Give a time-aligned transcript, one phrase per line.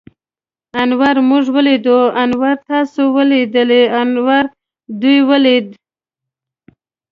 [0.81, 1.99] انور موږ وليدلو.
[2.23, 4.43] انور تاسې وليدليٙ؟ انور
[5.01, 5.75] دوی وليدل.